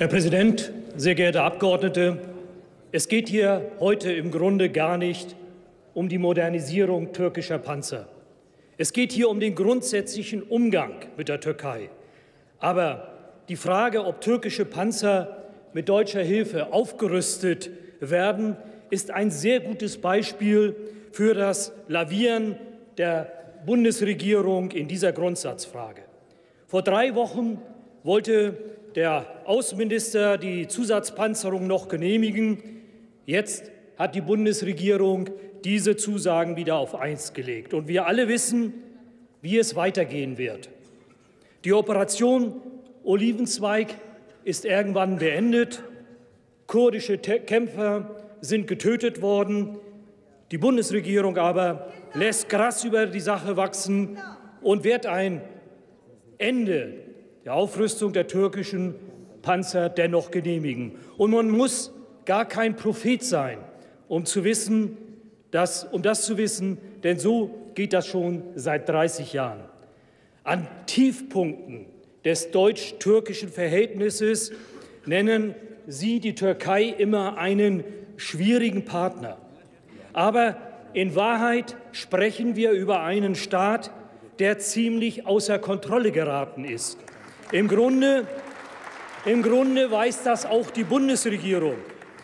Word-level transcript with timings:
Herr 0.00 0.08
Präsident, 0.08 0.72
sehr 0.96 1.14
geehrte 1.14 1.42
Abgeordnete! 1.42 2.16
Es 2.90 3.06
geht 3.06 3.28
hier 3.28 3.70
heute 3.80 4.10
im 4.10 4.30
Grunde 4.30 4.70
gar 4.70 4.96
nicht 4.96 5.36
um 5.92 6.08
die 6.08 6.16
Modernisierung 6.16 7.12
türkischer 7.12 7.58
Panzer. 7.58 8.08
Es 8.78 8.94
geht 8.94 9.12
hier 9.12 9.28
um 9.28 9.40
den 9.40 9.54
grundsätzlichen 9.54 10.42
Umgang 10.42 10.94
mit 11.18 11.28
der 11.28 11.38
Türkei. 11.38 11.90
Aber 12.60 13.12
die 13.50 13.56
Frage, 13.56 14.06
ob 14.06 14.22
türkische 14.22 14.64
Panzer 14.64 15.44
mit 15.74 15.90
deutscher 15.90 16.22
Hilfe 16.22 16.72
aufgerüstet 16.72 17.68
werden, 18.00 18.56
ist 18.88 19.10
ein 19.10 19.30
sehr 19.30 19.60
gutes 19.60 19.98
Beispiel 19.98 20.76
für 21.12 21.34
das 21.34 21.74
Lavieren 21.88 22.56
der 22.96 23.30
Bundesregierung 23.66 24.70
in 24.70 24.88
dieser 24.88 25.12
Grundsatzfrage. 25.12 26.00
Vor 26.68 26.80
drei 26.80 27.14
Wochen 27.14 27.60
wollte 28.02 28.56
der 28.94 29.26
Außenminister 29.44 30.38
die 30.38 30.66
Zusatzpanzerung 30.66 31.66
noch 31.66 31.88
genehmigen. 31.88 32.62
Jetzt 33.26 33.70
hat 33.96 34.14
die 34.14 34.20
Bundesregierung 34.20 35.30
diese 35.64 35.96
Zusagen 35.96 36.56
wieder 36.56 36.76
auf 36.76 36.98
Eis 36.98 37.32
gelegt. 37.32 37.74
Und 37.74 37.88
wir 37.88 38.06
alle 38.06 38.28
wissen, 38.28 38.74
wie 39.42 39.58
es 39.58 39.76
weitergehen 39.76 40.38
wird. 40.38 40.70
Die 41.64 41.72
Operation 41.72 42.60
Olivenzweig 43.04 43.94
ist 44.44 44.64
irgendwann 44.64 45.18
beendet. 45.18 45.82
Kurdische 46.66 47.18
Kämpfer 47.18 48.16
sind 48.40 48.66
getötet 48.66 49.22
worden. 49.22 49.78
Die 50.50 50.58
Bundesregierung 50.58 51.36
aber 51.36 51.92
lässt 52.14 52.48
Gras 52.48 52.84
über 52.84 53.06
die 53.06 53.20
Sache 53.20 53.56
wachsen 53.56 54.18
und 54.62 54.84
wird 54.84 55.06
ein 55.06 55.42
Ende 56.38 57.09
der 57.44 57.54
Aufrüstung 57.54 58.12
der 58.12 58.26
türkischen 58.26 58.94
Panzer 59.42 59.88
dennoch 59.88 60.30
genehmigen. 60.30 60.92
Und 61.16 61.30
man 61.30 61.50
muss 61.50 61.92
gar 62.24 62.46
kein 62.46 62.76
Prophet 62.76 63.22
sein, 63.22 63.58
um 64.08 64.24
zu 64.24 64.44
wissen, 64.44 64.96
dass, 65.50 65.84
um 65.84 66.02
das 66.02 66.24
zu 66.24 66.36
wissen, 66.36 66.78
denn 67.02 67.18
so 67.18 67.50
geht 67.74 67.92
das 67.92 68.06
schon 68.06 68.42
seit 68.54 68.88
30 68.88 69.32
Jahren. 69.32 69.60
An 70.44 70.66
Tiefpunkten 70.86 71.86
des 72.24 72.50
deutsch-türkischen 72.50 73.48
Verhältnisses 73.48 74.52
nennen 75.06 75.54
Sie 75.86 76.20
die 76.20 76.34
Türkei 76.34 76.84
immer 76.84 77.38
einen 77.38 77.84
schwierigen 78.16 78.84
Partner. 78.84 79.38
Aber 80.12 80.56
in 80.92 81.14
Wahrheit 81.14 81.76
sprechen 81.92 82.54
wir 82.56 82.72
über 82.72 83.02
einen 83.02 83.34
Staat, 83.34 83.90
der 84.38 84.58
ziemlich 84.58 85.26
außer 85.26 85.58
Kontrolle 85.58 86.12
geraten 86.12 86.64
ist. 86.64 86.98
Im 87.52 87.66
Grunde, 87.66 88.28
Im 89.24 89.42
Grunde 89.42 89.90
weiß 89.90 90.22
das 90.22 90.46
auch 90.46 90.70
die 90.70 90.84
Bundesregierung. 90.84 91.74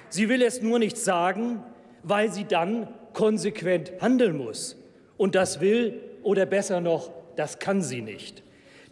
Sie 0.08 0.28
will 0.28 0.41
es 0.41 0.62
nur 0.62 0.78
nicht 0.78 0.96
sagen, 0.96 1.64
weil 2.05 2.33
sie 2.33 2.44
dann 2.44 2.88
konsequent 3.12 3.92
handeln 4.00 4.36
muss. 4.36 4.77
Und 5.16 5.34
das 5.34 5.60
will 5.60 6.00
oder 6.22 6.46
besser 6.46 6.80
noch, 6.80 7.10
das 7.34 7.58
kann 7.58 7.83
sie 7.83 8.02
nicht. 8.02 8.44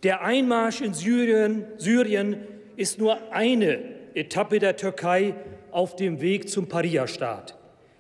Der 0.02 0.22
Einmarsch 0.22 0.80
in 0.80 0.92
Syrien, 0.92 1.66
Syrien 1.76 2.38
ist 2.76 2.98
nur 2.98 3.32
eine 3.32 3.78
Etappe 4.14 4.58
der 4.58 4.76
Türkei 4.76 5.34
auf 5.70 5.94
dem 5.94 6.20
Weg 6.20 6.48
zum 6.48 6.66
Paria-Staat. 6.66 7.56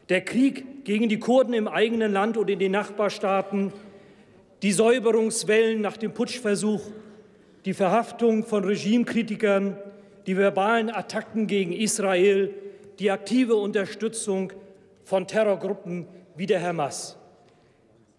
Der 0.08 0.22
Krieg 0.22 0.84
gegen 0.84 1.08
die 1.08 1.20
Kurden 1.20 1.54
im 1.54 1.68
eigenen 1.68 2.12
Land 2.12 2.36
und 2.36 2.50
in 2.50 2.58
den 2.58 2.72
Nachbarstaaten, 2.72 3.72
die 4.62 4.72
Säuberungswellen 4.72 5.80
nach 5.80 5.96
dem 5.96 6.12
Putschversuch 6.12 6.90
die 7.64 7.74
Verhaftung 7.74 8.44
von 8.44 8.64
Regimekritikern, 8.64 9.78
die 10.26 10.36
verbalen 10.36 10.90
Attacken 10.90 11.46
gegen 11.46 11.72
Israel, 11.72 12.52
die 12.98 13.10
aktive 13.10 13.56
Unterstützung 13.56 14.52
von 15.04 15.26
Terrorgruppen 15.26 16.06
wie 16.36 16.46
der 16.46 16.62
Hamas, 16.62 17.16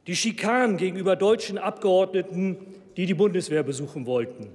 die 0.07 0.16
Schikanen 0.16 0.78
gegenüber 0.78 1.16
deutschen 1.16 1.57
Abgeordneten, 1.57 2.57
die 2.97 3.05
die 3.05 3.13
Bundeswehr 3.13 3.63
besuchen 3.63 4.05
wollten. 4.05 4.50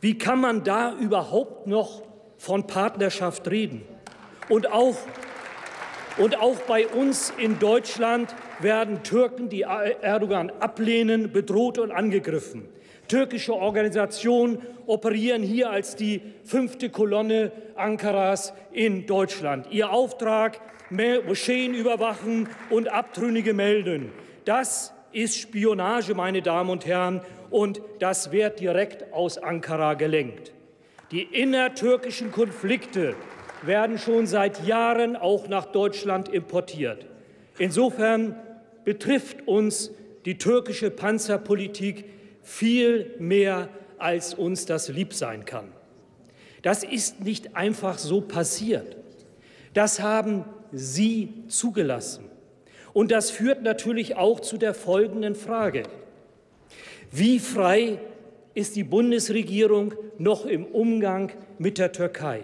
Wie 0.00 0.18
kann 0.18 0.40
man 0.40 0.64
da 0.64 0.94
überhaupt 0.94 1.66
noch 1.66 2.02
von 2.36 2.66
Partnerschaft 2.66 3.48
reden? 3.48 3.82
Und 4.48 4.70
auch, 4.70 4.96
und 6.18 6.38
auch 6.38 6.58
bei 6.66 6.86
uns 6.86 7.32
in 7.38 7.58
Deutschland 7.58 8.34
werden 8.60 9.02
Türken, 9.02 9.48
die 9.48 9.62
Erdogan 9.62 10.50
ablehnen, 10.60 11.32
bedroht 11.32 11.78
und 11.78 11.90
angegriffen. 11.90 12.68
Türkische 13.08 13.54
Organisationen 13.54 14.58
operieren 14.86 15.42
hier 15.42 15.70
als 15.70 15.96
die 15.96 16.22
fünfte 16.44 16.88
Kolonne 16.90 17.52
Ankaras 17.74 18.54
in 18.72 19.06
Deutschland. 19.06 19.66
Ihr 19.70 19.90
Auftrag, 19.90 20.60
Moscheen 20.90 21.74
überwachen 21.74 22.48
und 22.70 22.88
Abtrünnige 22.88 23.52
melden. 23.52 24.10
Das 24.44 24.94
ist 25.12 25.38
Spionage, 25.38 26.14
meine 26.14 26.42
Damen 26.42 26.70
und 26.70 26.86
Herren, 26.86 27.20
und 27.50 27.80
das 27.98 28.32
wird 28.32 28.60
direkt 28.60 29.12
aus 29.12 29.38
Ankara 29.38 29.94
gelenkt. 29.94 30.52
Die 31.10 31.22
innertürkischen 31.22 32.32
Konflikte 32.32 33.14
werden 33.62 33.98
schon 33.98 34.26
seit 34.26 34.66
Jahren 34.66 35.14
auch 35.16 35.46
nach 35.48 35.66
Deutschland 35.66 36.28
importiert. 36.28 37.06
Insofern 37.58 38.36
betrifft 38.84 39.46
uns 39.46 39.90
die 40.24 40.38
türkische 40.38 40.90
Panzerpolitik 40.90 42.04
viel 42.42 43.14
mehr, 43.18 43.68
als 43.98 44.34
uns 44.34 44.66
das 44.66 44.88
lieb 44.88 45.14
sein 45.14 45.44
kann. 45.44 45.72
Das 46.62 46.82
ist 46.82 47.20
nicht 47.20 47.56
einfach 47.56 47.98
so 47.98 48.20
passiert. 48.20 48.96
Das 49.72 50.00
haben 50.00 50.44
Sie 50.72 51.44
zugelassen. 51.48 52.24
Und 52.92 53.10
das 53.10 53.30
führt 53.30 53.62
natürlich 53.62 54.16
auch 54.16 54.40
zu 54.40 54.56
der 54.56 54.74
folgenden 54.74 55.34
Frage. 55.34 55.84
Wie 57.10 57.38
frei 57.38 57.98
ist 58.54 58.76
die 58.76 58.84
Bundesregierung 58.84 59.94
noch 60.18 60.46
im 60.46 60.64
Umgang 60.64 61.32
mit 61.58 61.78
der 61.78 61.92
Türkei? 61.92 62.40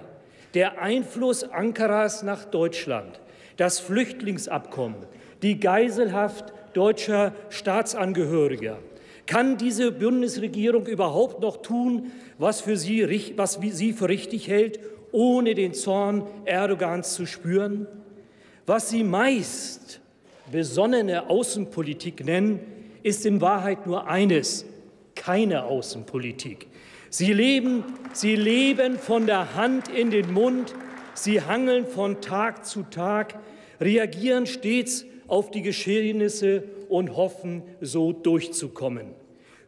Der 0.54 0.80
Einfluss 0.80 1.44
Ankaras 1.44 2.22
nach 2.22 2.44
Deutschland, 2.44 3.20
das 3.56 3.78
Flüchtlingsabkommen, 3.78 5.06
die 5.42 5.60
Geiselhaft 5.60 6.52
deutscher 6.74 7.32
Staatsangehöriger, 7.48 8.78
kann 9.26 9.56
diese 9.56 9.92
Bundesregierung 9.92 10.86
überhaupt 10.86 11.40
noch 11.40 11.58
tun, 11.62 12.10
was, 12.38 12.60
für 12.60 12.76
sie, 12.76 13.32
was 13.36 13.60
sie 13.62 13.92
für 13.92 14.08
richtig 14.08 14.48
hält, 14.48 14.80
ohne 15.12 15.54
den 15.54 15.72
Zorn 15.72 16.26
Erdogans 16.44 17.14
zu 17.14 17.26
spüren? 17.26 17.86
Was 18.66 18.90
sie 18.90 19.04
meist 19.04 20.00
besonnene 20.50 21.28
Außenpolitik 21.28 22.24
nennen, 22.24 22.60
ist 23.02 23.24
in 23.24 23.40
Wahrheit 23.40 23.86
nur 23.86 24.08
eines, 24.08 24.64
keine 25.14 25.64
Außenpolitik. 25.64 26.66
Sie 27.08 27.32
leben, 27.32 27.84
sie 28.12 28.36
leben 28.36 28.98
von 28.98 29.26
der 29.26 29.54
Hand 29.54 29.88
in 29.88 30.10
den 30.10 30.32
Mund, 30.32 30.74
sie 31.24 31.42
hangeln 31.42 31.86
von 31.86 32.20
Tag 32.20 32.64
zu 32.64 32.82
Tag, 32.84 33.38
reagieren 33.80 34.46
stets 34.46 35.04
auf 35.26 35.50
die 35.50 35.62
Geschehnisse 35.62 36.64
und 36.88 37.16
hoffen, 37.16 37.62
so 37.80 38.12
durchzukommen. 38.12 39.14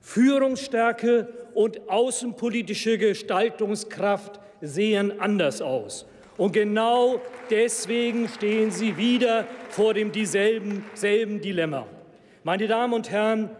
Führungsstärke 0.00 1.28
und 1.54 1.88
außenpolitische 1.88 2.98
Gestaltungskraft 2.98 4.40
sehen 4.60 5.20
anders 5.20 5.62
aus. 5.62 6.06
Und 6.36 6.52
genau 6.52 7.20
deswegen 7.50 8.28
stehen 8.28 8.70
Sie 8.70 8.96
wieder 8.96 9.46
vor 9.68 9.94
dem 9.94 10.10
dieselben 10.10 10.84
selben 10.94 11.40
Dilemma. 11.40 11.86
Meine 12.42 12.66
Damen 12.66 12.94
und 12.94 13.10
Herren, 13.10 13.50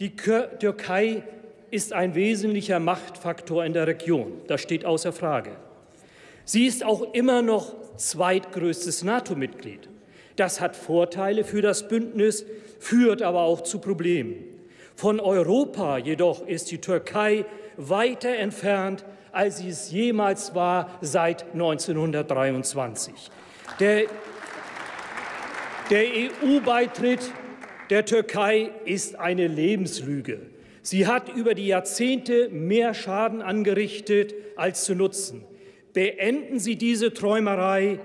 die 0.00 0.16
Türkei 0.16 1.22
ist 1.70 1.92
ein 1.92 2.14
wesentlicher 2.14 2.80
Machtfaktor 2.80 3.64
in 3.64 3.72
der 3.72 3.86
Region. 3.86 4.40
Das 4.48 4.62
steht 4.62 4.84
außer 4.84 5.12
Frage. 5.12 5.50
Sie 6.48 6.64
ist 6.64 6.84
auch 6.84 7.12
immer 7.12 7.42
noch 7.42 7.74
zweitgrößtes 7.96 9.02
NATO-Mitglied. 9.02 9.88
Das 10.36 10.60
hat 10.60 10.76
Vorteile 10.76 11.42
für 11.42 11.60
das 11.60 11.88
Bündnis, 11.88 12.46
führt 12.78 13.20
aber 13.20 13.40
auch 13.40 13.62
zu 13.62 13.80
Problemen. 13.80 14.44
Von 14.94 15.18
Europa 15.18 15.98
jedoch 15.98 16.46
ist 16.46 16.70
die 16.70 16.80
Türkei 16.80 17.46
weiter 17.76 18.28
entfernt, 18.28 19.04
als 19.32 19.58
sie 19.58 19.70
es 19.70 19.90
jemals 19.90 20.54
war 20.54 20.96
seit 21.00 21.52
1923. 21.52 23.12
Der, 23.80 24.04
der 25.90 26.04
EU-Beitritt 26.04 27.32
der 27.90 28.04
Türkei 28.04 28.70
ist 28.84 29.18
eine 29.18 29.48
Lebenslüge. 29.48 30.42
Sie 30.80 31.08
hat 31.08 31.28
über 31.28 31.54
die 31.54 31.66
Jahrzehnte 31.66 32.50
mehr 32.50 32.94
Schaden 32.94 33.42
angerichtet 33.42 34.32
als 34.54 34.84
zu 34.84 34.94
nutzen. 34.94 35.44
Beenden 35.96 36.58
Sie 36.58 36.76
diese 36.76 37.14
Träumerei. 37.14 38.00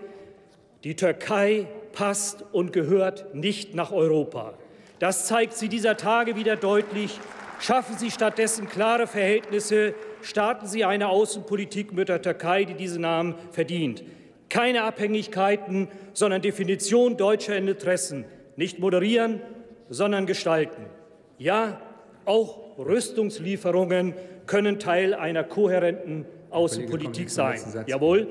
Die 0.85 0.95
Türkei 0.95 1.67
passt 1.91 2.41
und 2.53 2.71
gehört 2.71 3.35
nicht 3.35 3.75
nach 3.75 3.91
Europa. 3.91 4.53
Das 4.99 5.27
zeigt 5.27 5.57
sie 5.57 5.67
dieser 5.67 5.97
Tage 5.97 6.37
wieder 6.37 6.55
deutlich. 6.55 7.19
Schaffen 7.59 7.97
Sie 7.97 8.09
stattdessen 8.09 8.69
klare 8.69 9.07
Verhältnisse 9.07 9.93
starten 10.21 10.67
Sie 10.67 10.85
eine 10.85 11.09
Außenpolitik 11.09 11.91
mit 11.91 12.07
der 12.07 12.21
Türkei, 12.21 12.63
die 12.63 12.75
diesen 12.75 13.01
Namen 13.01 13.35
verdient. 13.51 14.05
Keine 14.47 14.83
Abhängigkeiten, 14.83 15.89
sondern 16.13 16.41
Definition 16.41 17.17
deutscher 17.17 17.57
Interessen. 17.57 18.23
Nicht 18.55 18.79
moderieren, 18.79 19.41
sondern 19.89 20.27
gestalten. 20.27 20.85
Ja, 21.37 21.81
auch 22.23 22.77
Rüstungslieferungen 22.77 24.13
können 24.45 24.79
Teil 24.79 25.13
einer 25.13 25.43
kohärenten 25.43 26.25
Außenpolitik 26.51 27.29
sein. 27.29 27.59
Jawohl. 27.87 28.27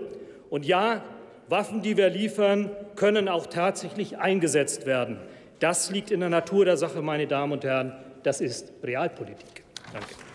Und 0.51 0.67
ja, 0.67 1.03
Waffen, 1.49 1.83
die 1.83 1.97
wir 1.97 2.11
liefern, 2.11 2.71
können 2.97 3.29
auch 3.29 3.47
tatsächlich 3.47 4.19
eingesetzt 4.19 4.87
werden. 4.87 5.19
Das 5.59 5.91
liegt 5.91 6.11
in 6.11 6.21
der 6.21 6.31
Natur 6.31 6.65
der 6.65 6.77
Sache, 6.77 7.03
meine 7.03 7.27
Damen 7.27 7.53
und 7.53 7.65
Herren. 7.65 7.93
Das 8.23 8.41
ist 8.41 8.73
Realpolitik. 8.83 9.65
Danke. 9.93 10.30